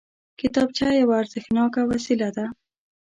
کتابچه 0.39 0.87
یوه 1.01 1.15
ارزښتناکه 1.21 1.81
وسیله 1.91 2.29
ده 2.35 2.45